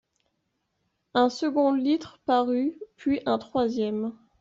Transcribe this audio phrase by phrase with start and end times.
[1.13, 4.13] Un second litre parut, puis un troisième.